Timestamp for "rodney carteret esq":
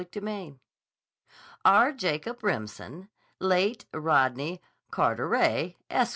3.93-6.09